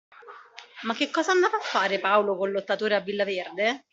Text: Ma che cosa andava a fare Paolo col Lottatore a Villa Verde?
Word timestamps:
Ma 0.87 0.95
che 0.95 1.11
cosa 1.11 1.31
andava 1.31 1.57
a 1.57 1.61
fare 1.61 1.99
Paolo 1.99 2.35
col 2.35 2.51
Lottatore 2.53 2.95
a 2.95 3.01
Villa 3.01 3.23
Verde? 3.23 3.81